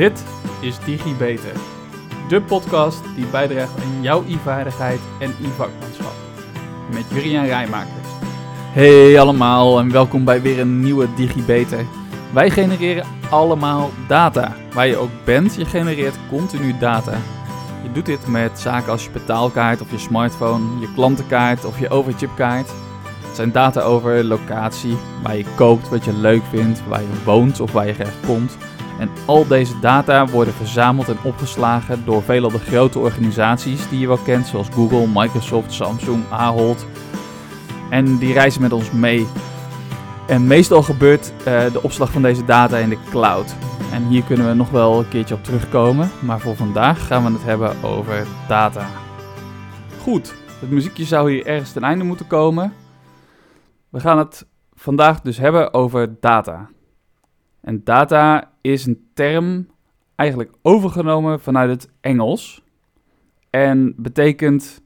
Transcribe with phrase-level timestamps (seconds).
[0.00, 0.24] Dit
[0.60, 1.52] is DigiBeter,
[2.28, 6.12] de podcast die bijdraagt aan jouw e-vaardigheid en e-vakmanschap.
[6.92, 8.08] Met Juriaan Rijmakers.
[8.72, 11.84] Hey allemaal en welkom bij weer een nieuwe DigiBeter.
[12.32, 14.56] Wij genereren allemaal data.
[14.72, 17.18] Waar je ook bent, je genereert continu data.
[17.82, 21.90] Je doet dit met zaken als je betaalkaart of je smartphone, je klantenkaart of je
[21.90, 22.68] overchipkaart.
[23.26, 27.60] Het zijn data over locatie, waar je koopt, wat je leuk vindt, waar je woont
[27.60, 28.56] of waar je graag komt.
[29.00, 34.06] En al deze data worden verzameld en opgeslagen door veelal de grote organisaties die je
[34.06, 36.86] wel kent, zoals Google, Microsoft, Samsung, Ahold.
[37.90, 39.26] En die reizen met ons mee.
[40.26, 43.54] En meestal gebeurt uh, de opslag van deze data in de cloud.
[43.92, 46.10] En hier kunnen we nog wel een keertje op terugkomen.
[46.22, 48.86] Maar voor vandaag gaan we het hebben over data.
[50.02, 52.72] Goed, het muziekje zou hier ergens ten einde moeten komen.
[53.88, 56.68] We gaan het vandaag dus hebben over data.
[57.60, 59.68] En data is een term
[60.14, 62.62] eigenlijk overgenomen vanuit het Engels.
[63.50, 64.82] En betekent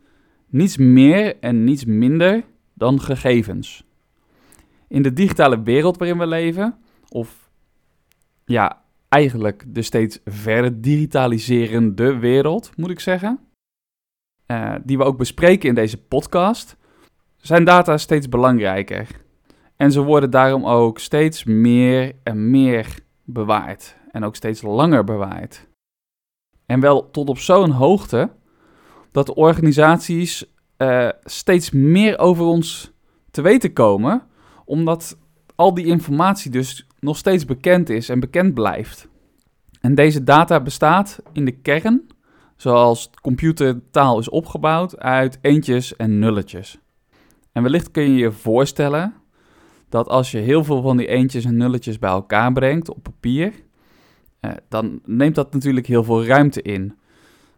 [0.47, 3.85] niets meer en niets minder dan gegevens.
[4.89, 7.51] In de digitale wereld waarin we leven, of
[8.45, 13.41] ja, eigenlijk de steeds verder digitaliserende wereld, moet ik zeggen,
[14.47, 16.77] uh, die we ook bespreken in deze podcast,
[17.37, 19.09] zijn data steeds belangrijker.
[19.77, 23.97] En ze worden daarom ook steeds meer en meer bewaard.
[24.11, 25.69] En ook steeds langer bewaard.
[26.67, 28.31] En wel tot op zo'n hoogte
[29.11, 32.93] dat de organisaties uh, steeds meer over ons
[33.31, 34.23] te weten komen,
[34.65, 35.19] omdat
[35.55, 39.09] al die informatie dus nog steeds bekend is en bekend blijft.
[39.81, 42.07] En deze data bestaat in de kern,
[42.57, 46.79] zoals computertaal is opgebouwd, uit eentjes en nulletjes.
[47.53, 49.15] En wellicht kun je je voorstellen
[49.95, 53.53] dat als je heel veel van die eentjes en nulletjes bij elkaar brengt op papier,
[54.41, 56.99] eh, dan neemt dat natuurlijk heel veel ruimte in.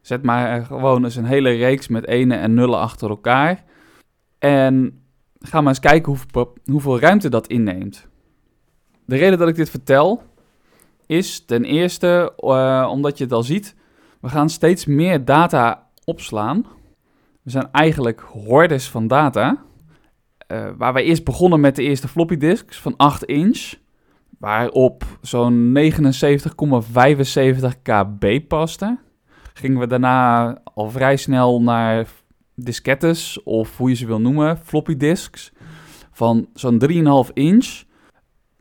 [0.01, 3.65] Zet maar gewoon eens een hele reeks met ene en nullen achter elkaar.
[4.39, 5.03] En
[5.41, 8.09] ga maar eens kijken hoeveel, hoeveel ruimte dat inneemt.
[9.05, 10.23] De reden dat ik dit vertel
[11.07, 13.75] is ten eerste uh, omdat je het al ziet,
[14.21, 16.67] we gaan steeds meer data opslaan.
[17.43, 19.66] We zijn eigenlijk hordes van data.
[20.49, 23.75] Uh, waar we eerst begonnen met de eerste floppy disks van 8 inch,
[24.39, 25.83] waarop zo'n 79,75
[27.83, 28.99] kb paste,
[29.55, 32.07] gingen we daarna al vrij snel naar
[32.55, 35.53] diskettes, of hoe je ze wil noemen, floppy disks,
[36.13, 36.83] van zo'n
[37.29, 37.85] 3,5 inch.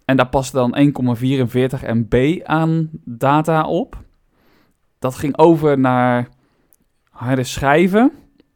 [0.06, 1.24] En daar paste dan 1,44
[1.82, 4.04] MB aan data op.
[5.00, 6.30] Dat ging over naar
[7.10, 8.12] harde schijven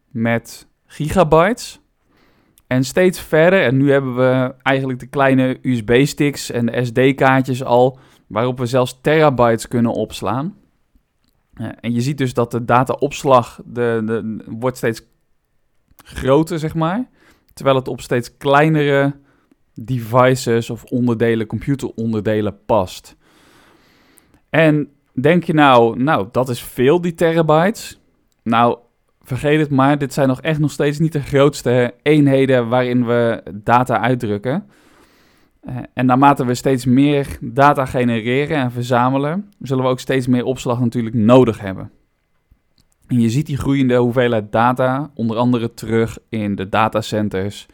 [0.07, 1.78] met gigabytes.
[2.69, 7.99] En steeds verder, en nu hebben we eigenlijk de kleine USB-sticks en de SD-kaartjes al,
[8.27, 10.57] waarop we zelfs terabytes kunnen opslaan.
[11.53, 15.01] en je ziet dus dat de dataopslag de, de, wordt steeds
[15.95, 17.09] groter, zeg maar.
[17.53, 19.15] Terwijl het op steeds kleinere
[19.73, 23.15] devices of onderdelen, computeronderdelen past.
[24.49, 27.99] En denk je nou, nou, dat is veel, die terabytes.
[28.43, 28.77] Nou,
[29.29, 33.43] vergeet het maar, dit zijn nog echt nog steeds niet de grootste eenheden waarin we
[33.53, 34.69] data uitdrukken.
[35.69, 40.43] Uh, en naarmate we steeds meer data genereren en verzamelen, zullen we ook steeds meer
[40.43, 41.91] opslag natuurlijk nodig hebben.
[43.07, 47.65] En je ziet die groeiende hoeveelheid data onder andere terug in de datacenters,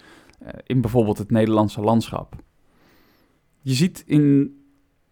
[0.44, 2.36] uh, in bijvoorbeeld het Nederlandse landschap.
[3.62, 4.56] Je ziet in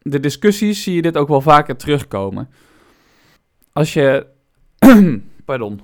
[0.01, 2.49] de discussies, zie je dit ook wel vaker terugkomen.
[3.73, 4.25] Als je,
[5.45, 5.81] pardon,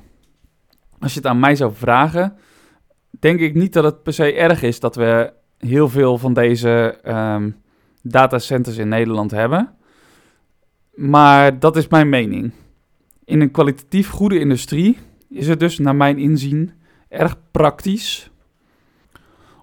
[0.99, 2.37] als je het aan mij zou vragen,
[3.19, 6.99] denk ik niet dat het per se erg is dat we heel veel van deze
[7.07, 7.55] um,
[8.01, 9.73] datacenters in Nederland hebben.
[10.95, 12.51] Maar dat is mijn mening.
[13.25, 14.97] In een kwalitatief goede industrie
[15.29, 16.71] is het dus, naar mijn inzien,
[17.09, 18.31] erg praktisch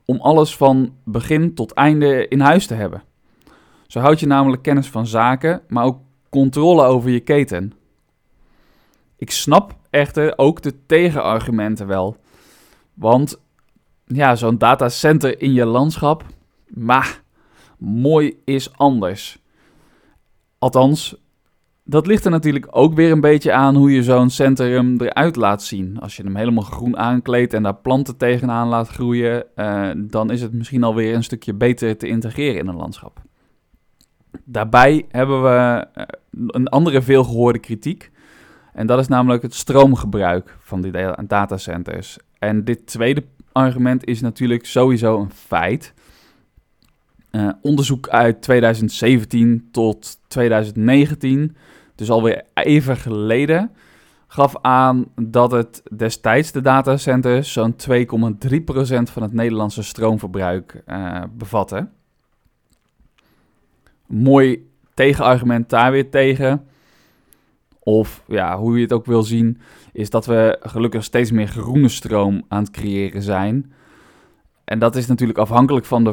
[0.05, 3.03] om alles van begin tot einde in huis te hebben.
[3.87, 7.73] Zo houd je namelijk kennis van zaken, maar ook controle over je keten.
[9.17, 12.17] Ik snap echter ook de tegenargumenten wel.
[12.95, 13.41] Want
[14.07, 16.25] ja, zo'n datacenter in je landschap,
[16.67, 17.23] maar
[17.79, 19.39] mooi is anders.
[20.59, 21.17] Althans,
[21.85, 25.63] dat ligt er natuurlijk ook weer een beetje aan hoe je zo'n centrum eruit laat
[25.63, 26.01] zien.
[26.01, 30.43] Als je hem helemaal groen aankleedt en daar planten tegenaan laat groeien, uh, dan is
[30.43, 33.21] het misschien alweer een stukje beter te integreren in een landschap.
[34.45, 36.05] Daarbij hebben we eh,
[36.47, 38.11] een andere veelgehoorde kritiek.
[38.77, 40.93] En dat is namelijk het stroomgebruik van die
[41.27, 42.19] datacenters.
[42.39, 45.95] En dit tweede argument is natuurlijk sowieso een feit.
[47.31, 51.57] Uh, onderzoek uit 2017 tot 2019
[51.95, 53.71] dus alweer even geleden,
[54.27, 57.93] gaf aan dat het destijds de datacenters zo'n 2,3%
[59.03, 61.93] van het Nederlandse stroomverbruik uh, bevatten.
[64.07, 66.67] Mooi tegenargument daar weer tegen.
[67.89, 69.59] Of ja, hoe je het ook wil zien,
[69.93, 73.73] is dat we gelukkig steeds meer groene stroom aan het creëren zijn.
[74.65, 76.13] En dat is natuurlijk afhankelijk van de,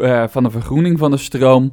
[0.00, 1.72] uh, van de vergroening van de stroom.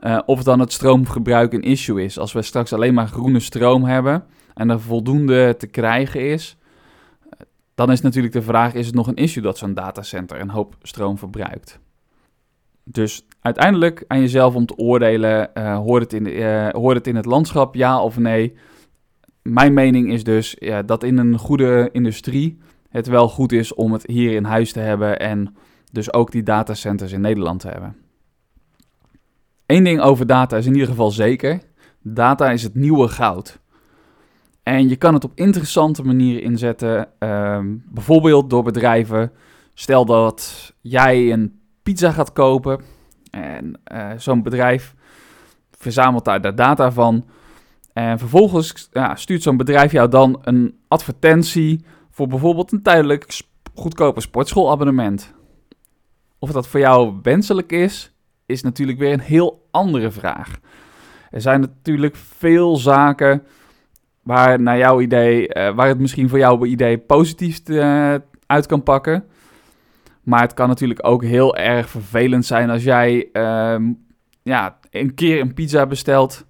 [0.00, 2.18] Uh, of dan het stroomgebruik een issue is.
[2.18, 4.24] Als we straks alleen maar groene stroom hebben
[4.54, 6.56] en er voldoende te krijgen is,
[7.74, 10.76] dan is natuurlijk de vraag: is het nog een issue dat zo'n datacenter een hoop
[10.82, 11.78] stroom verbruikt?
[12.88, 17.06] Dus uiteindelijk aan jezelf om te oordelen: uh, hoort, het in de, uh, hoort het
[17.06, 18.56] in het landschap, ja of nee?
[19.42, 23.92] Mijn mening is dus ja, dat in een goede industrie het wel goed is om
[23.92, 25.56] het hier in huis te hebben en
[25.92, 27.96] dus ook die datacenters in Nederland te hebben.
[29.66, 31.60] Eén ding over data is in ieder geval zeker:
[32.02, 33.60] data is het nieuwe goud.
[34.62, 39.32] En je kan het op interessante manieren inzetten, ehm, bijvoorbeeld door bedrijven.
[39.74, 42.80] Stel dat jij een pizza gaat kopen
[43.30, 44.94] en uh, zo'n bedrijf
[45.70, 47.24] verzamelt daar de data van.
[47.92, 53.40] En vervolgens ja, stuurt zo'n bedrijf jou dan een advertentie voor bijvoorbeeld een tijdelijk
[53.74, 55.34] goedkope sportschoolabonnement.
[56.38, 58.12] Of dat voor jou wenselijk is,
[58.46, 60.58] is natuurlijk weer een heel andere vraag.
[61.30, 63.42] Er zijn natuurlijk veel zaken
[64.22, 68.14] waar naar jouw idee, uh, waar het misschien voor jouw idee positief te, uh,
[68.46, 69.24] uit kan pakken.
[70.26, 73.76] Maar het kan natuurlijk ook heel erg vervelend zijn als jij uh,
[74.42, 76.46] ja, een keer een pizza bestelt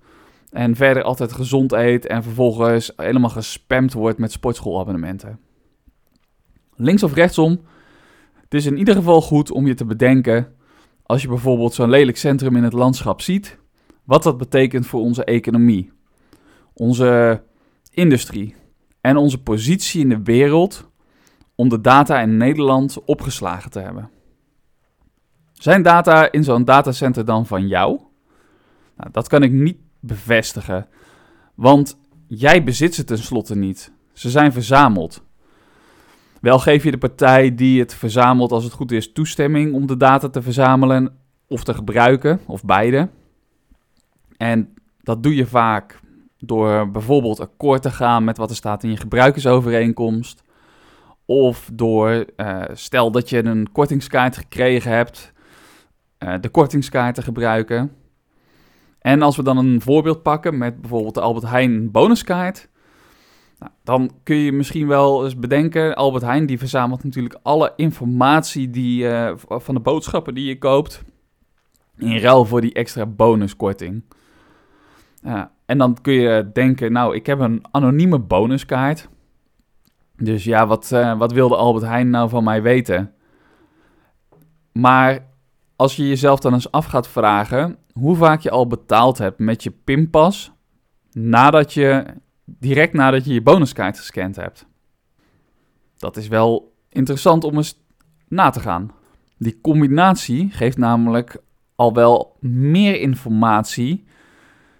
[0.50, 5.38] en verder altijd gezond eet en vervolgens helemaal gespamd wordt met sportschoolabonnementen.
[6.74, 7.60] Links of rechtsom,
[8.34, 10.54] het is in ieder geval goed om je te bedenken
[11.02, 13.58] als je bijvoorbeeld zo'n lelijk centrum in het landschap ziet,
[14.04, 15.92] wat dat betekent voor onze economie,
[16.72, 17.42] onze
[17.90, 18.54] industrie
[19.00, 20.90] en onze positie in de wereld
[21.56, 24.10] om de data in Nederland opgeslagen te hebben.
[25.52, 28.00] Zijn data in zo'n datacenter dan van jou?
[28.96, 30.86] Nou, dat kan ik niet bevestigen,
[31.54, 33.92] want jij bezit ze tenslotte niet.
[34.12, 35.24] Ze zijn verzameld.
[36.40, 39.96] Wel geef je de partij die het verzamelt, als het goed is, toestemming om de
[39.96, 41.16] data te verzamelen
[41.48, 43.08] of te gebruiken, of beide.
[44.36, 46.00] En dat doe je vaak
[46.38, 50.42] door bijvoorbeeld akkoord te gaan met wat er staat in je gebruikersovereenkomst.
[51.26, 55.32] Of door, uh, stel dat je een kortingskaart gekregen hebt,
[56.18, 57.92] uh, de kortingskaart te gebruiken.
[58.98, 62.68] En als we dan een voorbeeld pakken met bijvoorbeeld de Albert Heijn bonuskaart,
[63.58, 68.70] nou, dan kun je misschien wel eens bedenken, Albert Heijn die verzamelt natuurlijk alle informatie
[68.70, 71.02] die, uh, van de boodschappen die je koopt,
[71.98, 74.02] in ruil voor die extra bonuskorting.
[75.66, 79.08] En dan kun je denken, nou, ik heb een anonieme bonuskaart.
[80.16, 83.12] Dus ja, wat, uh, wat wilde Albert Heijn nou van mij weten?
[84.72, 85.26] Maar
[85.76, 89.62] als je jezelf dan eens af gaat vragen hoe vaak je al betaald hebt met
[89.62, 90.52] je pinpas
[91.12, 92.04] nadat je
[92.44, 94.66] direct nadat je je bonuskaart gescand hebt.
[95.96, 97.84] Dat is wel interessant om eens
[98.28, 98.90] na te gaan.
[99.38, 101.42] Die combinatie geeft namelijk
[101.74, 104.04] al wel meer informatie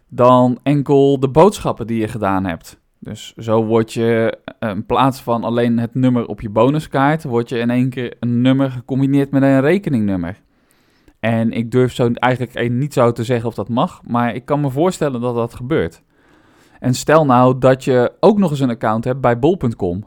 [0.09, 2.81] dan enkel de boodschappen die je gedaan hebt.
[3.06, 7.48] Dus zo word je eh, in plaats van alleen het nummer op je bonuskaart, word
[7.48, 10.40] je in één keer een nummer gecombineerd met een rekeningnummer.
[11.20, 14.60] En ik durf zo eigenlijk niet zo te zeggen of dat mag, maar ik kan
[14.60, 16.02] me voorstellen dat dat gebeurt.
[16.80, 20.04] En stel nou dat je ook nog eens een account hebt bij bol.com.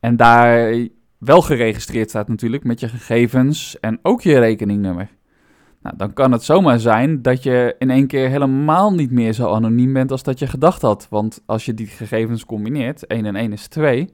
[0.00, 0.74] En daar
[1.18, 5.10] wel geregistreerd staat natuurlijk met je gegevens en ook je rekeningnummer.
[5.82, 9.54] Nou, dan kan het zomaar zijn dat je in één keer helemaal niet meer zo
[9.54, 11.06] anoniem bent als dat je gedacht had.
[11.10, 14.12] Want als je die gegevens combineert, 1 en 1 is 2,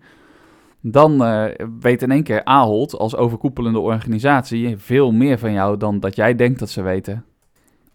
[0.81, 1.45] dan uh,
[1.81, 6.35] weet in één keer Ahold als overkoepelende organisatie veel meer van jou dan dat jij
[6.35, 7.25] denkt dat ze weten.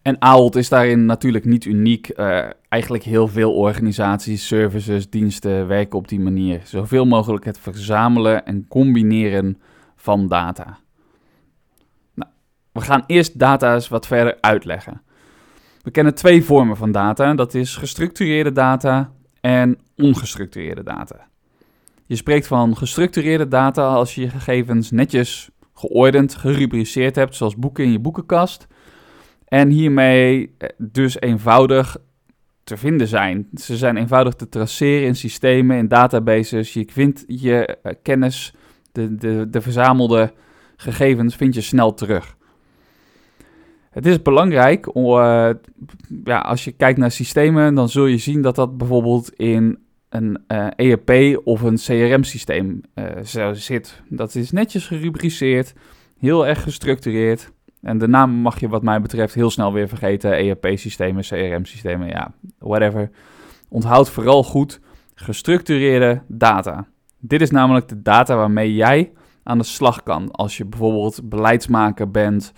[0.01, 2.11] En Ahold is daarin natuurlijk niet uniek.
[2.15, 6.61] Uh, eigenlijk heel veel organisaties, services, diensten werken op die manier.
[6.63, 9.57] Zoveel mogelijk het verzamelen en combineren
[9.95, 10.77] van data.
[12.83, 15.01] Gaan eerst data eens wat verder uitleggen.
[15.81, 17.33] We kennen twee vormen van data.
[17.33, 19.11] Dat is gestructureerde data
[19.41, 21.27] en ongestructureerde data.
[22.05, 27.83] Je spreekt van gestructureerde data als je je gegevens netjes geordend, gerubriceerd hebt, zoals boeken
[27.83, 28.67] in je boekenkast.
[29.47, 31.97] En hiermee eh, dus eenvoudig
[32.63, 33.47] te vinden zijn.
[33.53, 36.73] Ze zijn eenvoudig te traceren in systemen, in databases.
[36.73, 38.53] Je vindt je eh, kennis,
[38.91, 40.33] de, de, de verzamelde
[40.75, 42.35] gegevens, vind je snel terug.
[43.93, 45.49] Het is belangrijk, uh,
[46.23, 49.77] ja, als je kijkt naar systemen, dan zul je zien dat dat bijvoorbeeld in
[50.09, 53.05] een uh, eh, ERP of een CRM-systeem uh,
[53.53, 54.01] zit.
[54.09, 55.73] Dat is netjes gerubriceerd,
[56.19, 57.51] heel erg gestructureerd.
[57.81, 60.31] En de naam mag je wat mij betreft heel snel weer vergeten.
[60.31, 63.09] ERP-systemen, CRM-systemen, ja, whatever.
[63.69, 64.79] Onthoud vooral goed
[65.15, 66.87] gestructureerde data.
[67.19, 69.11] Dit is namelijk de data waarmee jij
[69.43, 70.31] aan de slag kan.
[70.31, 72.53] Als je bijvoorbeeld beleidsmaker bent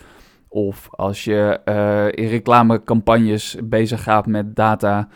[0.56, 5.08] of als je uh, in reclamecampagnes bezig gaat met data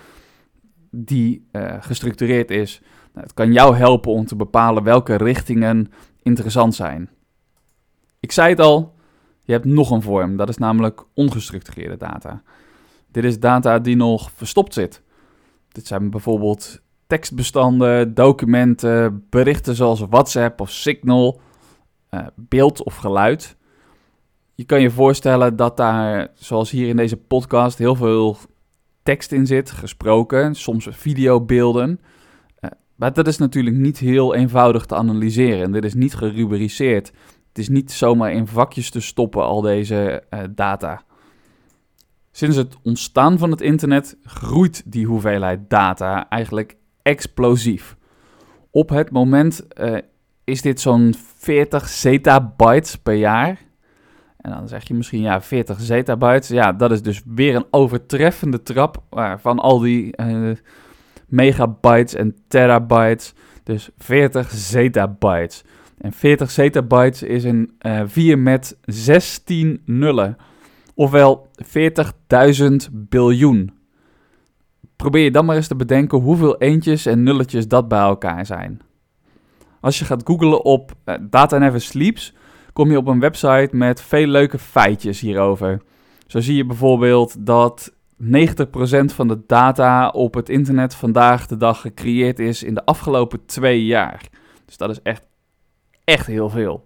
[0.92, 2.82] die uh, gestructureerd is.
[3.14, 5.92] Nou, het kan jou helpen om te bepalen welke richtingen
[6.22, 7.10] interessant zijn.
[8.20, 8.96] Ik zei het al,
[9.44, 12.42] je hebt nog een vorm, dat is namelijk ongestructureerde data.
[13.12, 15.02] Dit is data die nog verstopt zit.
[15.72, 21.42] Dit zijn bijvoorbeeld tekstbestanden, documenten, berichten zoals WhatsApp of Signal,
[22.12, 23.58] uh, beeld of geluid.
[24.60, 28.38] Je kan je voorstellen dat daar, zoals hier in deze podcast, heel veel
[29.04, 32.00] tekst in zit, gesproken, soms videobeelden.
[32.62, 35.72] Uh, maar dat is natuurlijk niet heel eenvoudig te analyseren.
[35.72, 37.08] Dit is niet gerubriceerd.
[37.48, 41.02] Het is niet zomaar in vakjes te stoppen, al deze uh, data.
[42.32, 47.98] Sinds het ontstaan van het internet groeit die hoeveelheid data eigenlijk explosief.
[48.72, 49.98] Op het moment uh,
[50.44, 53.68] is dit zo'n 40 zettabytes per jaar.
[54.40, 56.48] En dan zeg je misschien, ja, 40 zettabytes.
[56.48, 59.04] Ja, dat is dus weer een overtreffende trap
[59.38, 60.52] van al die uh,
[61.28, 63.34] megabytes en terabytes.
[63.64, 65.64] Dus 40 zettabytes.
[65.98, 70.38] En 40 zettabytes is een uh, 4 met 16 nullen.
[70.96, 73.72] Ofwel 40.000 biljoen.
[74.96, 78.82] Probeer je dan maar eens te bedenken hoeveel eentjes en nulletjes dat bij elkaar zijn.
[79.80, 82.34] Als je gaat googlen op uh, Data Never Sleeps,
[82.80, 85.82] kom je op een website met veel leuke feitjes hierover.
[86.28, 87.94] Zo zie je bijvoorbeeld dat
[88.24, 88.26] 90%
[89.06, 93.86] van de data op het internet vandaag de dag gecreëerd is in de afgelopen twee
[93.86, 94.30] jaar.
[94.66, 95.28] Dus dat is echt,
[96.04, 96.86] echt heel veel.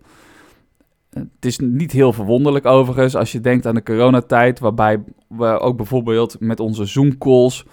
[1.10, 5.78] Het is niet heel verwonderlijk overigens als je denkt aan de coronatijd, waarbij we ook
[5.78, 7.66] bijvoorbeeld met onze Zoom-calls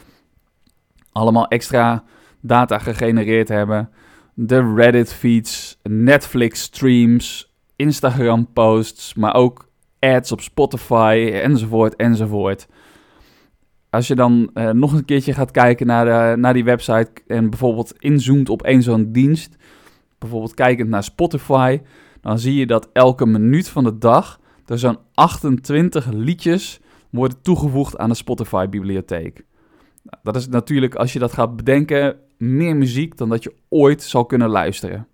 [1.12, 2.04] allemaal extra
[2.40, 3.90] data gegenereerd hebben.
[4.34, 7.50] De Reddit-feeds, Netflix-streams,
[7.80, 9.68] Instagram-posts, maar ook
[9.99, 12.66] ads op Spotify enzovoort enzovoort.
[13.90, 17.94] Als je dan uh, nog een keertje gaat kijken naar, naar die website en bijvoorbeeld
[17.99, 19.56] inzoomt op één zo'n dienst,
[20.18, 21.80] bijvoorbeeld kijkend naar Spotify,
[22.20, 27.99] dan zie je dat elke minuut van de dag er zo'n 28 liedjes worden toegevoegd
[27.99, 29.44] aan de Spotify-bibliotheek.
[30.22, 34.26] Dat is natuurlijk, als je dat gaat bedenken, meer muziek dan dat je ooit zal
[34.26, 35.06] kunnen luisteren.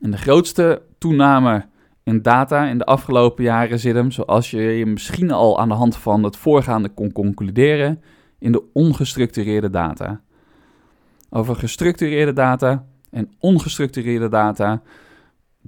[0.00, 1.64] En de grootste toename
[2.02, 5.74] in data in de afgelopen jaren zit hem, zoals je je misschien al aan de
[5.74, 8.02] hand van het voorgaande kon concluderen,
[8.38, 10.20] in de ongestructureerde data.
[11.30, 14.82] Over gestructureerde data en ongestructureerde data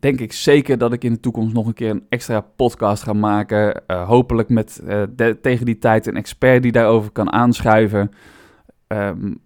[0.00, 3.12] denk ik zeker dat ik in de toekomst nog een keer een extra podcast ga
[3.12, 3.82] maken.
[3.86, 5.02] Uh, hopelijk met uh,
[5.42, 8.10] tegen die tijd een expert die daarover kan aanschuiven.
[8.88, 9.40] Um,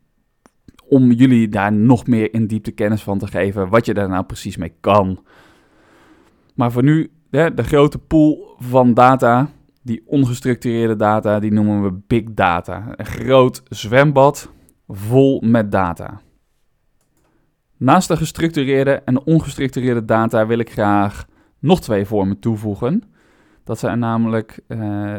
[0.92, 3.68] om jullie daar nog meer in diepte kennis van te geven.
[3.68, 5.25] Wat je daar nou precies mee kan.
[6.54, 9.49] Maar voor nu, de, de grote pool van data,
[9.82, 12.94] die ongestructureerde data, die noemen we big data.
[12.96, 14.50] Een groot zwembad
[14.88, 16.20] vol met data.
[17.76, 21.26] Naast de gestructureerde en ongestructureerde data wil ik graag
[21.58, 23.02] nog twee vormen toevoegen.
[23.64, 25.16] Dat zijn namelijk uh,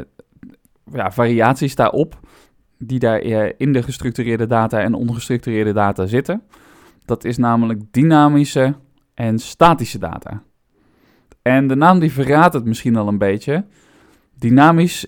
[0.92, 2.20] ja, variaties daarop,
[2.86, 3.22] die daar
[3.58, 6.42] in de gestructureerde data en ongestructureerde data zitten.
[7.06, 8.76] Dat is namelijk dynamische
[9.14, 10.44] en statische data.
[11.42, 13.66] En de naam die verraadt het misschien al een beetje.
[14.38, 15.06] Dynamisch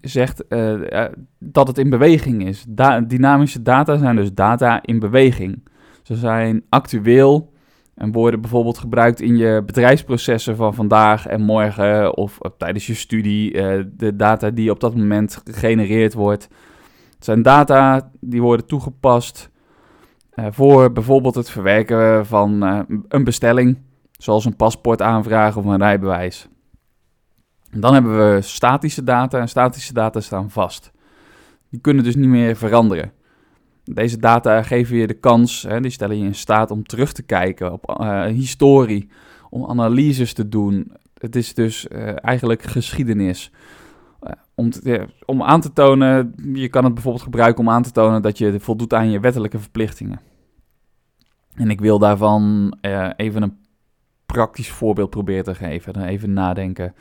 [0.00, 1.04] zegt uh,
[1.38, 2.64] dat het in beweging is.
[3.06, 5.68] Dynamische data zijn dus data in beweging.
[6.02, 7.52] Ze zijn actueel
[7.94, 13.52] en worden bijvoorbeeld gebruikt in je bedrijfsprocessen van vandaag en morgen of tijdens je studie.
[13.96, 16.48] De data die op dat moment gegenereerd wordt.
[17.20, 19.50] Het zijn data die worden toegepast
[20.34, 23.78] uh, voor bijvoorbeeld het verwerken van uh, een bestelling,
[24.12, 26.48] zoals een paspoortaanvraag of een rijbewijs.
[27.70, 30.92] Dan hebben we statische data en statische data staan vast.
[31.68, 33.12] Die kunnen dus niet meer veranderen.
[33.84, 37.22] Deze data geven je de kans, hè, die stellen je in staat om terug te
[37.22, 39.08] kijken op uh, historie,
[39.50, 40.92] om analyses te doen.
[41.18, 43.52] Het is dus eigenlijk geschiedenis.
[44.22, 44.70] Uh, om,
[45.26, 48.60] om aan te tonen, je kan het bijvoorbeeld gebruiken om aan te tonen dat je
[48.60, 50.20] voldoet aan je wettelijke verplichtingen.
[51.54, 52.74] En ik wil daarvan
[53.16, 53.58] even een
[54.26, 55.92] praktisch voorbeeld proberen te geven.
[55.92, 56.94] Dan even nadenken.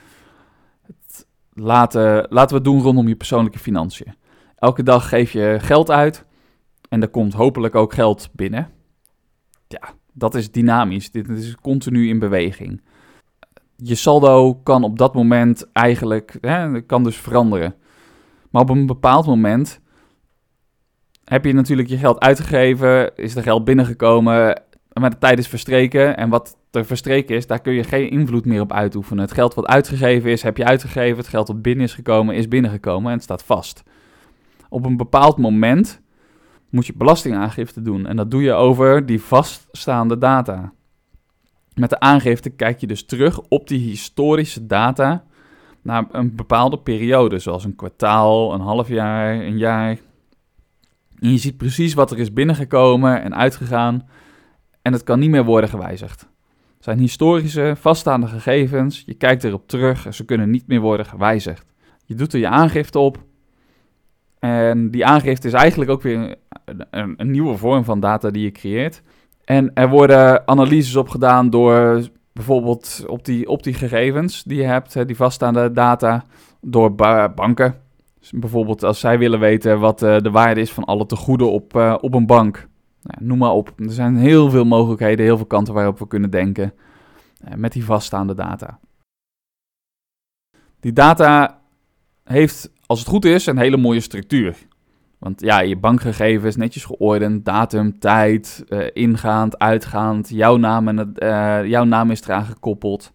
[0.81, 4.15] Het, laten, laten we het doen rondom je persoonlijke financiën.
[4.55, 6.25] Elke dag geef je geld uit
[6.89, 8.69] en er komt hopelijk ook geld binnen.
[9.67, 9.81] Ja,
[10.13, 11.11] dat is dynamisch.
[11.11, 12.81] Dit is continu in beweging.
[13.83, 17.75] Je saldo kan op dat moment eigenlijk, hè, kan dus veranderen.
[18.49, 19.81] Maar op een bepaald moment
[21.23, 24.61] heb je natuurlijk je geld uitgegeven, is er geld binnengekomen,
[24.93, 26.17] maar de tijd is verstreken.
[26.17, 29.23] En wat er verstreken is, daar kun je geen invloed meer op uitoefenen.
[29.23, 31.17] Het geld wat uitgegeven is, heb je uitgegeven.
[31.17, 33.83] Het geld wat binnen is gekomen, is binnengekomen en het staat vast.
[34.69, 36.01] Op een bepaald moment
[36.69, 38.07] moet je belastingaangifte doen.
[38.07, 40.73] En dat doe je over die vaststaande data.
[41.79, 45.23] Met de aangifte kijk je dus terug op die historische data
[45.81, 49.97] naar een bepaalde periode, zoals een kwartaal, een half jaar, een jaar.
[51.19, 54.07] En je ziet precies wat er is binnengekomen en uitgegaan
[54.81, 56.21] en het kan niet meer worden gewijzigd.
[56.75, 61.05] Het zijn historische, vaststaande gegevens, je kijkt erop terug en ze kunnen niet meer worden
[61.05, 61.65] gewijzigd.
[62.05, 63.23] Je doet er je aangifte op
[64.39, 68.51] en die aangifte is eigenlijk ook weer een, een, nieuwe vorm van data die je
[68.51, 69.01] creëert.
[69.49, 74.63] En er worden analyses op gedaan door bijvoorbeeld op die, op die gegevens die je
[74.63, 76.23] hebt, die vaststaande data,
[76.61, 76.95] door
[77.35, 77.81] banken.
[78.19, 81.75] Dus bijvoorbeeld als zij willen weten wat eh, de waarde is van alle tegoeden op,
[81.75, 82.67] uh, op een bank.
[83.01, 83.73] Nou, noem maar op.
[83.77, 86.73] Er zijn heel veel mogelijkheden, heel veel kanten waarop we kunnen denken
[87.47, 88.79] uh, met die vaststaande data.
[90.79, 91.61] Die data
[92.23, 94.57] heeft, als het goed is, een hele mooie structuur.
[95.19, 101.21] Want ja, je bankgegevens netjes geordend, datum, tijd, uh, ingaand, uitgaand, jouw naam, en het,
[101.23, 103.11] uh, jouw naam is eraan gekoppeld.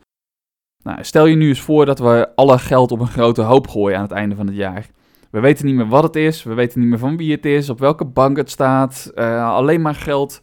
[0.82, 3.96] Nou, stel je nu eens voor dat we alle geld op een grote hoop gooien
[3.96, 4.90] aan het einde van het jaar.
[5.30, 7.70] We weten niet meer wat het is, we weten niet meer van wie het is,
[7.70, 10.40] op welke bank het staat, uh, alleen maar geld.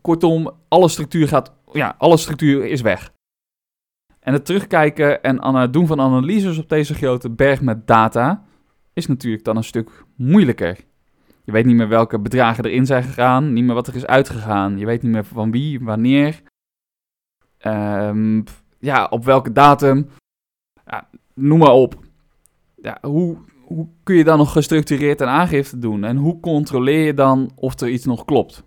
[0.00, 3.12] kortom, alle structuur gaat, ja, alle structuur is weg.
[4.20, 8.44] En het terugkijken en doen van analyses op deze grote berg met data
[8.96, 10.84] is natuurlijk dan een stuk moeilijker.
[11.44, 14.78] Je weet niet meer welke bedragen erin zijn gegaan, niet meer wat er is uitgegaan.
[14.78, 16.42] Je weet niet meer van wie, wanneer,
[17.66, 18.44] um,
[18.78, 20.08] ja, op welke datum.
[20.86, 22.04] Ja, noem maar op.
[22.82, 26.04] Ja, hoe, hoe kun je dan nog gestructureerd een aangifte doen?
[26.04, 28.64] En hoe controleer je dan of er iets nog klopt?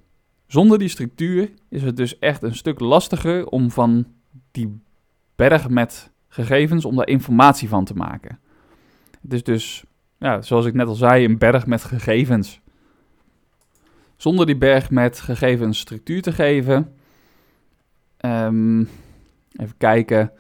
[0.48, 4.06] Zonder die structuur is het dus echt een stuk lastiger om van
[4.52, 4.82] die
[5.36, 8.40] berg met gegevens, om daar informatie van te maken.
[9.22, 9.84] Het is dus
[10.20, 12.62] ja, zoals ik net al zei, een berg met gegevens.
[14.16, 16.94] Zonder die berg met gegevens structuur te geven,
[18.26, 18.90] um,
[19.56, 20.32] even kijken,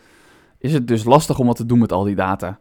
[0.57, 2.59] is het dus lastig om wat te doen met al die data.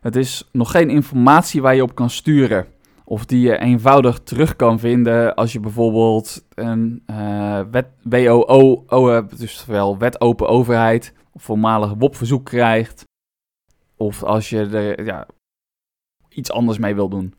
[0.00, 2.66] Het is nog geen informatie waar je op kan sturen.
[3.04, 9.38] Of die je eenvoudig terug kan vinden als je bijvoorbeeld een uh, wet, WOO hebt,
[9.38, 13.04] dus wel wet open overheid, of voormalig WOP-verzoek krijgt.
[13.96, 15.26] Of als je de, ja,
[16.34, 17.34] iets anders mee wil doen.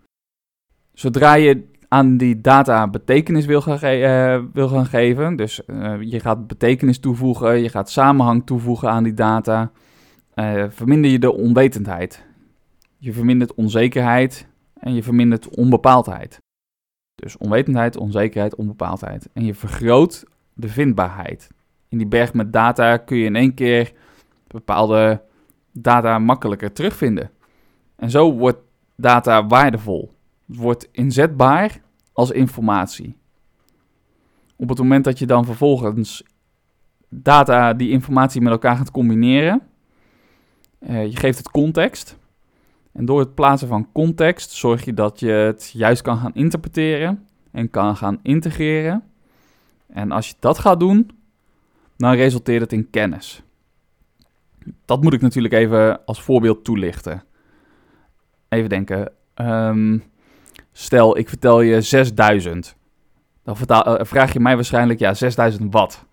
[0.93, 6.19] Zodra je aan die data betekenis wil gaan, uh, wil gaan geven, dus uh, je
[6.19, 9.71] gaat betekenis toevoegen, je gaat samenhang toevoegen aan die data,
[10.35, 12.25] uh, verminder je de onwetendheid.
[12.97, 16.37] Je vermindert onzekerheid en je vermindert onbepaaldheid.
[17.15, 19.29] Dus onwetendheid, onzekerheid, onbepaaldheid.
[19.33, 21.47] En je vergroot de vindbaarheid.
[21.89, 23.93] In die berg met data kun je in één keer
[24.47, 25.21] bepaalde
[25.71, 27.31] data makkelijker terugvinden.
[27.95, 28.59] En zo wordt
[28.95, 30.13] data waardevol.
[30.47, 31.81] Het wordt inzetbaar
[32.13, 33.17] als informatie.
[34.55, 36.23] Op het moment dat je dan vervolgens
[37.09, 39.61] data, die informatie met elkaar gaat combineren,
[40.79, 42.17] uh, je geeft het context.
[42.91, 47.27] En door het plaatsen van context zorg je dat je het juist kan gaan interpreteren
[47.51, 49.03] en kan gaan integreren.
[49.87, 51.09] En als je dat gaat doen,
[51.97, 53.43] dan resulteert het in kennis.
[54.85, 57.23] Dat moet ik natuurlijk even als voorbeeld toelichten.
[58.55, 59.11] Even denken.
[59.35, 60.03] Um,
[60.71, 62.75] stel, ik vertel je 6000.
[63.43, 66.05] Dan vertaal, uh, vraag je mij waarschijnlijk, ja, 6000 wat?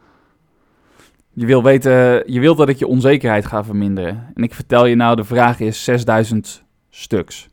[1.33, 4.31] Je wil weten, je wilt dat ik je onzekerheid ga verminderen.
[4.35, 7.49] En ik vertel je nou, de vraag is 6000 stuks.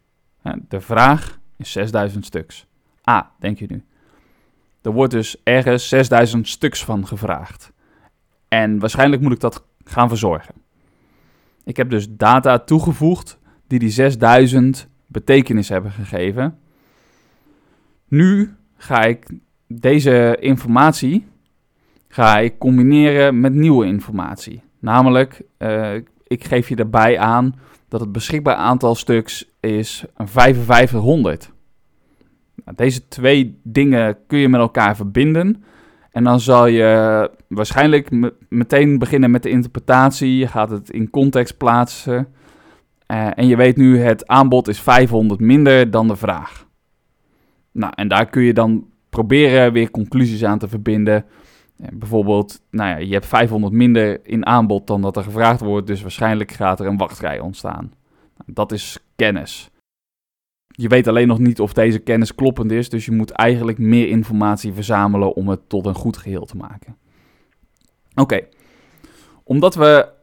[0.67, 2.67] De vraag is 6000 stuks.
[3.01, 3.83] Ah, denk je nu.
[4.81, 7.71] Er wordt dus ergens 6000 stuks van gevraagd.
[8.47, 10.55] En waarschijnlijk moet ik dat gaan verzorgen.
[11.63, 13.38] Ik heb dus data toegevoegd
[13.69, 16.57] die die 6000 betekenis hebben gegeven.
[18.07, 19.27] Nu ga ik
[19.67, 21.27] deze informatie
[22.09, 24.61] ga ik combineren met nieuwe informatie.
[24.79, 25.93] Namelijk, uh,
[26.27, 27.55] ik geef je daarbij aan
[27.87, 31.51] dat het beschikbaar aantal stuks is 5500.
[32.65, 35.63] Nou, deze twee dingen kun je met elkaar verbinden.
[36.11, 40.37] En dan zal je waarschijnlijk meteen beginnen met de interpretatie.
[40.37, 42.27] Je gaat het in context plaatsen.
[43.09, 46.67] Eh, en je weet nu, het aanbod is 500 minder dan de vraag.
[47.71, 51.25] Nou, en daar kun je dan proberen weer conclusies aan te verbinden.
[51.93, 56.01] bijvoorbeeld, nou ja, je hebt 500 minder in aanbod dan dat er gevraagd wordt, dus
[56.01, 57.93] waarschijnlijk gaat er een wachtrij ontstaan.
[58.45, 59.69] Dat is kennis.
[60.67, 64.07] Je weet alleen nog niet of deze kennis kloppend is, dus je moet eigenlijk meer
[64.07, 66.97] informatie verzamelen om het tot een goed geheel te maken.
[68.15, 68.47] Oké,
[69.43, 70.17] omdat we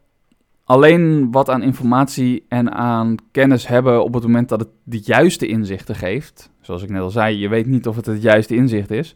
[0.67, 5.47] alleen wat aan informatie en aan kennis hebben op het moment dat het de juiste
[5.47, 8.91] inzichten geeft, zoals ik net al zei, je weet niet of het het juiste inzicht
[8.91, 9.15] is,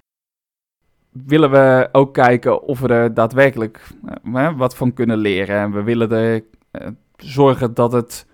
[1.13, 3.89] willen we ook kijken of we er daadwerkelijk
[4.33, 5.57] eh, wat van kunnen leren.
[5.57, 8.27] En we willen er eh, zorgen dat het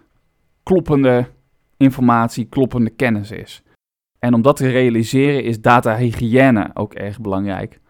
[0.63, 1.27] kloppende
[1.77, 3.63] informatie, kloppende kennis is.
[4.19, 7.81] En om dat te realiseren is datahygiëne ook erg belangrijk.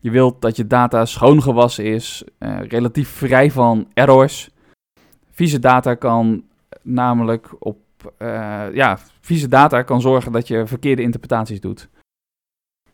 [0.00, 4.50] Je wilt dat je data schoongewassen is, uh, relatief vrij van errors.
[5.36, 6.44] Vieze data kan
[6.82, 7.78] namelijk op,
[8.18, 11.88] uh, ja, vieze data kan zorgen dat je verkeerde interpretaties doet.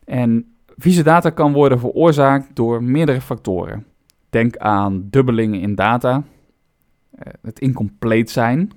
[0.03, 3.85] En vieze data kan worden veroorzaakt door meerdere factoren.
[4.29, 8.71] Denk aan dubbelingen in data, uh, het incompleet zijn,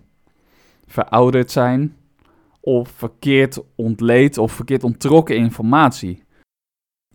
[0.87, 1.97] verouderd zijn
[2.61, 6.23] of verkeerd ontleed of verkeerd onttrokken informatie.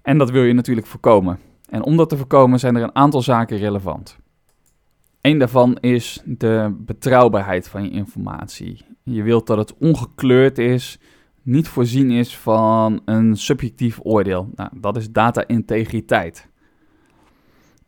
[0.01, 1.39] En dat wil je natuurlijk voorkomen.
[1.69, 4.20] En om dat te voorkomen zijn er een aantal zaken relevant.
[5.21, 8.85] Eén daarvan is de betrouwbaarheid van je informatie.
[9.03, 10.99] Je wilt dat het ongekleurd is,
[11.41, 14.49] niet voorzien is van een subjectief oordeel.
[14.55, 16.49] Nou, dat is data-integriteit.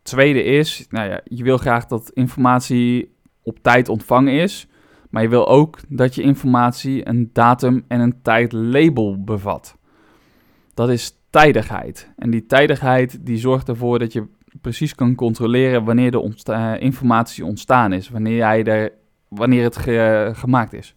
[0.02, 4.68] Tweede is, nou ja, je wil graag dat informatie op tijd ontvangen is,
[5.10, 9.76] maar je wil ook dat je informatie een datum en een tijdlabel bevat.
[10.74, 12.10] Dat is tijdigheid.
[12.16, 14.26] En die tijdigheid die zorgt ervoor dat je
[14.64, 18.92] precies kan controleren wanneer de ontsta informatie ontstaan is, wanneer, jij er,
[19.28, 19.76] wanneer het
[20.38, 20.94] gemaakt is.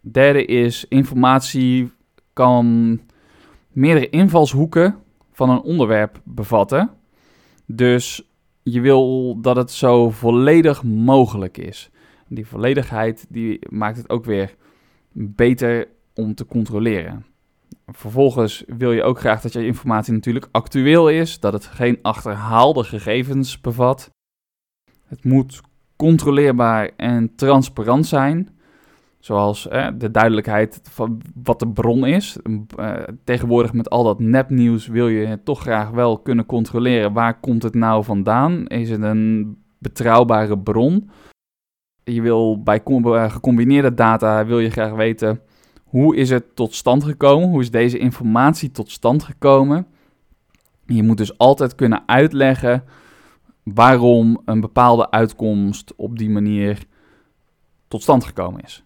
[0.00, 1.92] Derde is informatie
[2.32, 3.00] kan
[3.68, 4.96] meerdere invalshoeken
[5.32, 6.90] van een onderwerp bevatten.
[7.66, 8.28] Dus
[8.62, 11.90] je wil dat het zo volledig mogelijk is.
[12.28, 14.54] Die volledigheid die maakt het ook weer
[15.12, 17.24] beter om te controleren.
[17.92, 22.84] Vervolgens wil je ook graag dat je informatie natuurlijk actueel is, dat het geen achterhaalde
[22.84, 24.10] gegevens bevat.
[25.06, 25.60] Het moet
[25.96, 28.48] controleerbaar en transparant zijn,
[29.18, 29.62] zoals
[29.94, 32.36] de duidelijkheid van wat de bron is.
[32.78, 32.92] Uh,
[33.24, 37.74] tegenwoordig met al dat nepnieuws wil je toch graag wel kunnen controleren waar komt het
[37.74, 38.66] nou vandaan?
[38.66, 41.10] Is het een betrouwbare bron?
[42.04, 45.40] Je wil bij eh, gecombineerde data wil je graag weten
[45.92, 47.48] hoe is het tot stand gekomen?
[47.48, 49.86] Hoe is deze informatie tot stand gekomen?
[50.86, 52.84] Je moet dus altijd kunnen uitleggen
[53.62, 56.84] waarom een bepaalde uitkomst op die manier
[57.88, 58.84] tot stand gekomen is.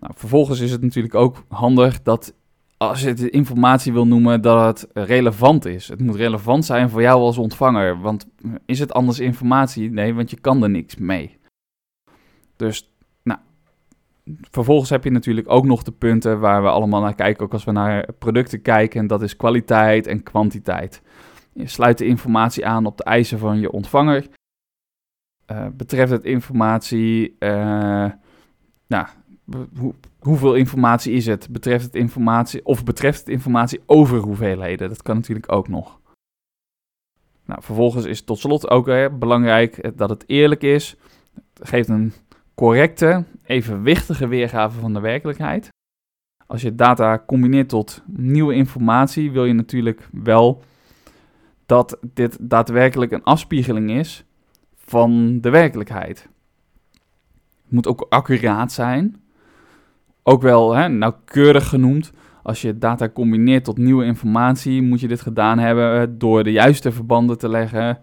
[0.00, 2.34] Nou, vervolgens is het natuurlijk ook handig dat
[2.76, 5.88] als je de informatie wil noemen, dat het relevant is.
[5.88, 8.00] Het moet relevant zijn voor jou als ontvanger.
[8.00, 8.26] Want
[8.64, 9.90] is het anders informatie?
[9.90, 11.38] Nee, want je kan er niks mee.
[12.56, 12.95] Dus
[14.40, 17.64] vervolgens heb je natuurlijk ook nog de punten waar we allemaal naar kijken, ook als
[17.64, 19.00] we naar producten kijken.
[19.00, 21.02] En dat is kwaliteit en kwantiteit.
[21.52, 24.26] Je sluit de informatie aan op de eisen van je ontvanger.
[25.52, 28.10] Uh, betreft het informatie, uh,
[28.86, 29.06] nou,
[30.18, 31.48] hoeveel informatie is het?
[31.50, 34.88] Betreft het informatie, of betreft het informatie over hoeveelheden?
[34.88, 36.00] Dat kan natuurlijk ook nog.
[37.44, 40.96] Nou, vervolgens is tot slot ook belangrijk dat het eerlijk is.
[41.34, 42.12] Het geeft een
[42.56, 45.68] correcte, evenwichtige weergave van de werkelijkheid.
[46.46, 50.62] Als je data combineert tot nieuwe informatie, wil je natuurlijk wel
[51.66, 54.24] dat dit daadwerkelijk een afspiegeling is
[54.74, 56.28] van de werkelijkheid.
[57.62, 59.22] Het moet ook accuraat zijn.
[60.22, 62.12] Ook wel hè, nauwkeurig genoemd.
[62.42, 66.92] Als je data combineert tot nieuwe informatie, moet je dit gedaan hebben door de juiste
[66.92, 67.98] verbanden te leggen.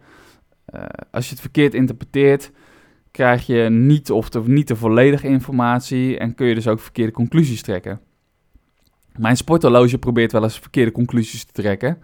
[0.75, 2.51] Uh, als je het verkeerd interpreteert,
[3.13, 7.11] krijg je niet of de, niet de volledige informatie en kun je dus ook verkeerde
[7.11, 7.99] conclusies trekken.
[9.15, 11.97] Mijn sporthorloge probeert wel eens verkeerde conclusies te trekken.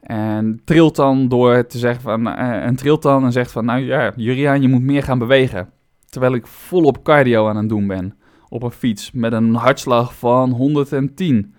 [0.00, 3.80] En trilt dan door te zeggen van, uh, en trilt dan en zegt van, nou
[3.80, 5.70] ja, Juriaan, je moet meer gaan bewegen.
[6.08, 8.16] Terwijl ik volop cardio aan het doen ben
[8.48, 11.54] op een fiets met een hartslag van 110.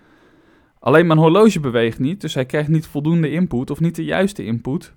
[0.78, 4.44] Alleen mijn horloge beweegt niet, dus hij krijgt niet voldoende input of niet de juiste
[4.44, 4.94] input.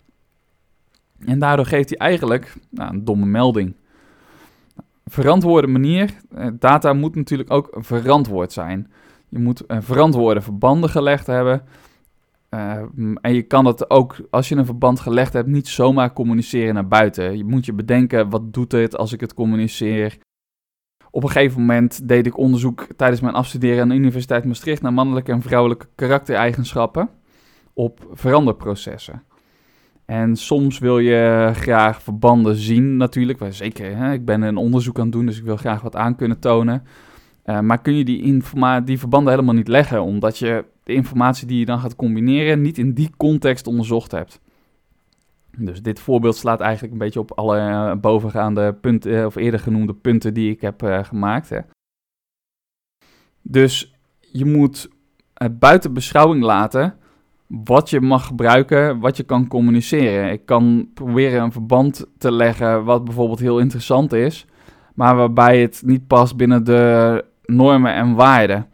[1.26, 3.76] En daardoor geeft hij eigenlijk nou, een domme melding.
[5.06, 6.14] Verantwoorde manier.
[6.30, 8.92] Eh, data moet natuurlijk ook verantwoord zijn.
[9.30, 11.62] Je moet verantwoorde verbanden gelegd hebben.
[12.50, 12.82] Uh,
[13.22, 16.88] en je kan het ook, als je een verband gelegd hebt, niet zomaar communiceren naar
[16.88, 17.38] buiten.
[17.38, 20.18] Je moet je bedenken, wat doet het als ik het communiceer?
[21.12, 24.94] Op een gegeven moment deed ik onderzoek tijdens mijn afstuderen aan de Universiteit Maastricht naar
[24.94, 27.10] mannelijke en vrouwelijke karaktereigenschappen
[27.74, 29.24] op veranderprocessen.
[30.10, 33.40] En soms wil je graag verbanden zien, natuurlijk.
[33.50, 34.14] Zeker, hè?
[34.14, 36.84] ik ben een onderzoek aan het doen, dus ik wil graag wat aan kunnen tonen.
[37.46, 38.44] Uh, maar kun je die,
[38.84, 42.78] die verbanden helemaal niet leggen, omdat je de informatie die je dan gaat combineren niet
[42.78, 44.42] in die context onderzocht hebt.
[45.58, 49.60] Dus dit voorbeeld slaat eigenlijk een beetje op alle uh, bovengaande punten, uh, of eerder
[49.60, 51.50] genoemde punten die ik heb gemaakt.
[51.50, 51.60] Hè.
[53.42, 54.90] Dus je moet
[55.34, 56.99] het buiten beschouwing laten
[57.50, 60.32] wat je mag gebruiken, wat je kan communiceren.
[60.32, 64.46] Ik kan proberen een verband te leggen wat bijvoorbeeld heel interessant is,
[64.94, 68.68] maar waarbij het niet past binnen de normen en waarden.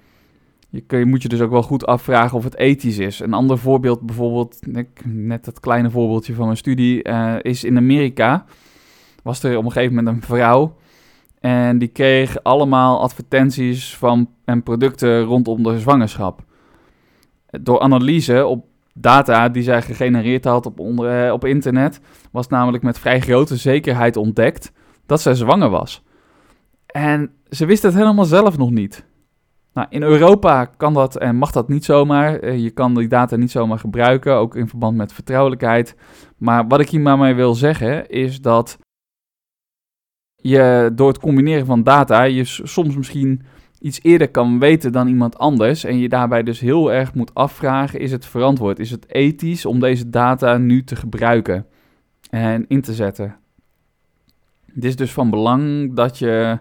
[0.69, 3.19] Je, moet je dus ook wel goed afvragen of het ethisch is.
[3.19, 4.59] Een ander voorbeeld bijvoorbeeld,
[5.03, 8.45] net dat kleine voorbeeldje van mijn studie, uh, is in Amerika.
[9.23, 10.75] Was er op een gegeven moment een vrouw
[11.39, 16.43] en die kreeg allemaal advertenties van en producten rondom de zwangerschap
[17.61, 21.99] door analyse op data die zij gegenereerd had op, onder, eh, op internet,
[22.31, 24.71] was namelijk met vrij grote zekerheid ontdekt
[25.05, 26.03] dat zij zwanger was.
[26.85, 29.05] En ze wist het helemaal zelf nog niet.
[29.73, 32.39] Nou, in Europa kan dat en mag dat niet zomaar.
[32.39, 35.95] Eh, je kan die data niet zomaar gebruiken, ook in verband met vertrouwelijkheid.
[36.37, 38.77] Maar wat ik hier maar mee wil zeggen is dat
[40.35, 43.41] je door het combineren van data je soms misschien
[43.85, 47.99] iets eerder kan weten dan iemand anders en je daarbij dus heel erg moet afvragen,
[47.99, 51.65] is het verantwoord, is het ethisch om deze data nu te gebruiken
[52.29, 53.35] en in te zetten.
[54.73, 56.59] Het is dus van belang dat je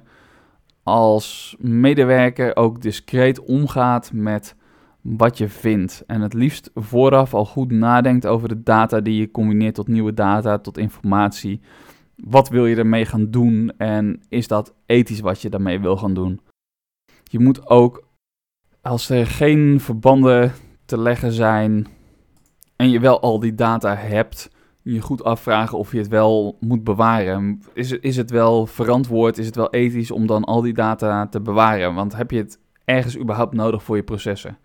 [0.83, 4.57] als medewerker ook discreet omgaat met
[5.01, 6.03] wat je vindt.
[6.07, 10.15] En het liefst vooraf al goed nadenkt over de data die je combineert tot nieuwe
[10.15, 11.61] data, tot informatie.
[12.17, 16.15] Wat wil je ermee gaan doen en is dat ethisch wat je daarmee wil gaan
[16.15, 16.41] doen?
[17.25, 18.05] Je moet ook,
[18.81, 20.53] als er geen verbanden
[20.85, 21.87] te leggen zijn
[22.77, 24.51] en je wel al die data hebt,
[24.83, 27.63] je goed afvragen of je het wel moet bewaren.
[27.73, 31.41] Is, is het wel verantwoord, is het wel ethisch om dan al die data te
[31.41, 31.95] bewaren?
[31.95, 34.59] Want heb je het ergens überhaupt nodig voor je processen?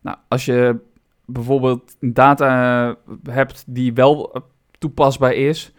[0.00, 0.80] Nou, als je
[1.26, 2.96] bijvoorbeeld data
[3.30, 4.42] hebt die wel
[4.78, 5.72] toepasbaar is,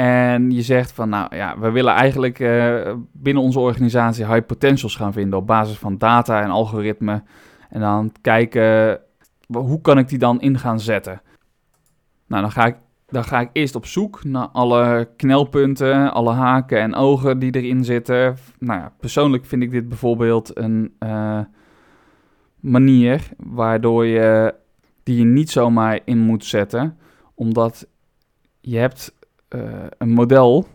[0.00, 4.96] en je zegt van, nou ja, we willen eigenlijk uh, binnen onze organisatie high potentials
[4.96, 7.22] gaan vinden op basis van data en algoritme.
[7.70, 9.00] En dan kijken,
[9.46, 11.22] hoe kan ik die dan in gaan zetten?
[12.26, 16.80] Nou, dan ga ik, dan ga ik eerst op zoek naar alle knelpunten, alle haken
[16.80, 18.36] en ogen die erin zitten.
[18.58, 21.40] Nou ja, persoonlijk vind ik dit bijvoorbeeld een uh,
[22.60, 24.54] manier waardoor je
[25.02, 26.98] die je niet zomaar in moet zetten,
[27.34, 27.86] omdat
[28.60, 29.18] je hebt
[29.98, 30.66] een model,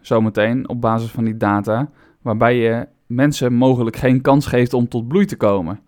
[0.00, 1.90] zometeen, op basis van die data,
[2.22, 5.80] waarbij je mensen mogelijk geen kans geeft om tot bloei te komen.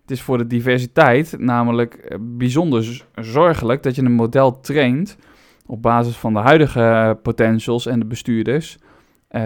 [0.00, 5.16] Het is voor de diversiteit namelijk eh, bijzonder zorgelijk dat je een model traint
[5.66, 8.78] op basis van de huidige potentials en de bestuurders,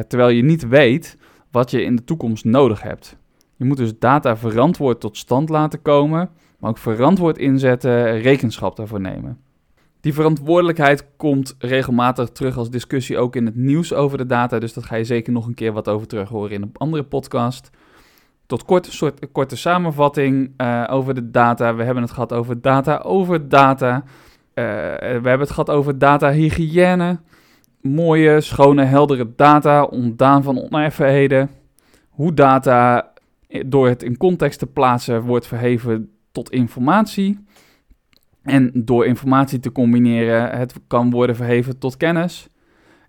[0.09, 1.19] terwijl je niet weet
[1.51, 3.17] wat je in de toekomst nodig hebt.
[3.57, 9.01] Je moet dus data verantwoord tot stand laten komen, maar ook verantwoord inzetten, rekenschap daarvoor
[9.01, 9.39] nemen.
[10.07, 14.59] Die verantwoordelijkheid komt regelmatig terug als discussie ook in het nieuws over de data.
[14.59, 17.03] Dus dat ga je zeker nog een keer wat over terug horen in een andere
[17.03, 17.71] podcast.
[18.47, 21.75] Tot kort, soort korte samenvatting uh, over de data.
[21.75, 23.95] We hebben het gehad over data over data.
[23.95, 24.05] Uh,
[24.55, 27.19] we hebben het gehad over data-hygiëne.
[27.81, 31.51] Mooie, schone, heldere data, ontdaan van oneffenheden.
[32.09, 33.13] Hoe data
[33.67, 37.46] door het in context te plaatsen wordt verheven tot informatie.
[38.47, 42.49] En door informatie te combineren, het kan worden verheven tot kennis.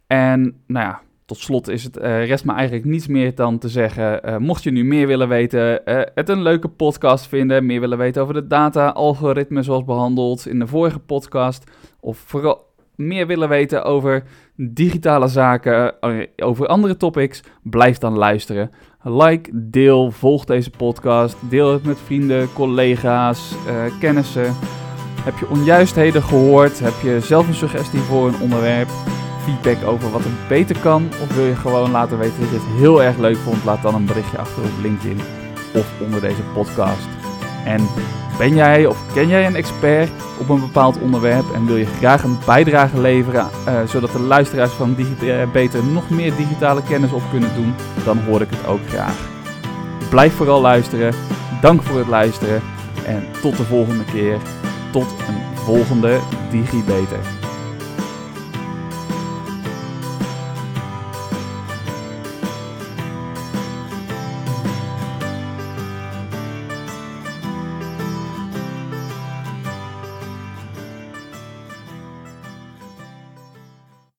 [0.07, 3.69] En nou ja, tot slot is het, uh, rest me eigenlijk niets meer dan te
[3.69, 7.79] zeggen, uh, mocht je nu meer willen weten, uh, het een leuke podcast vinden, meer
[7.79, 13.27] willen weten over de data, algoritme zoals behandeld in de vorige podcast, of vooral meer
[13.27, 14.23] willen weten over
[14.55, 15.95] digitale zaken,
[16.35, 18.71] over andere topics, blijf dan luisteren.
[19.03, 23.55] Like, deel, volg deze podcast, deel het met vrienden, collega's,
[23.99, 24.53] kennissen.
[25.27, 26.79] Heb je onjuistheden gehoord?
[26.79, 28.89] Heb je zelf een suggestie voor een onderwerp?
[29.43, 31.09] Feedback over wat er beter kan?
[31.21, 33.63] Of wil je gewoon laten weten dat je het heel erg leuk vond?
[33.63, 35.19] Laat dan een berichtje achter op LinkedIn
[35.73, 37.07] of onder deze podcast.
[37.65, 37.87] En
[38.37, 40.09] ben jij of ken jij een expert
[40.39, 44.71] op een bepaald onderwerp en wil je graag een bijdrage leveren, uh, zodat de luisteraars
[44.71, 47.73] van Digita Beter nog meer digitale kennis op kunnen doen,
[48.05, 49.15] dan hoor ik het ook graag.
[50.09, 51.13] Blijf vooral luisteren.
[51.61, 52.61] Dank voor het luisteren
[53.05, 54.37] en tot de volgende keer
[54.91, 56.19] tot een volgende
[56.51, 57.46] DigiBeter.